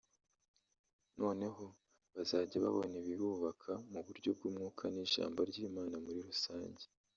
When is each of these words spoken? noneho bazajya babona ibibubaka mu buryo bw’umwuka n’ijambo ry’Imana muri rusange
noneho 1.19 1.63
bazajya 2.15 2.57
babona 2.65 2.95
ibibubaka 3.01 3.71
mu 3.91 3.99
buryo 4.05 4.29
bw’umwuka 4.37 4.83
n’ijambo 4.93 5.39
ry’Imana 5.49 5.95
muri 6.05 6.19
rusange 6.29 6.83